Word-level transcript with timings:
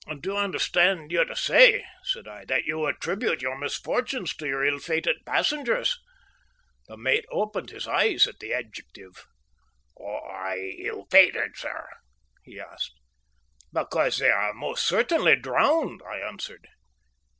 "Do 0.21 0.35
I 0.35 0.45
understand 0.45 1.11
you 1.11 1.23
to 1.25 1.35
say," 1.35 1.85
said 2.01 2.27
I, 2.27 2.43
"that 2.45 2.65
you 2.65 2.87
attribute 2.87 3.43
your 3.43 3.55
misfortunes 3.55 4.33
to 4.37 4.47
your 4.47 4.65
ill 4.65 4.79
fated 4.79 5.17
passengers?" 5.27 5.99
The 6.87 6.97
mate 6.97 7.25
opened 7.29 7.69
his 7.69 7.87
eyes 7.87 8.25
at 8.25 8.39
the 8.39 8.51
adjective. 8.51 9.25
"Why 9.93 10.73
ill 10.79 11.05
fated, 11.11 11.55
sir?" 11.55 11.87
he 12.43 12.59
asked. 12.59 12.95
"Because 13.71 14.17
they 14.17 14.31
are 14.31 14.53
most 14.55 14.87
certainly 14.87 15.35
drowned," 15.35 16.01
I 16.09 16.17
answered. 16.17 16.67